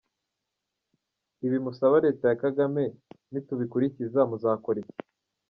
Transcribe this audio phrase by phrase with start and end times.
[1.45, 2.83] Ibi musaba Leta ya Kagame
[3.31, 4.97] nitabikurikiza, muzakora iki?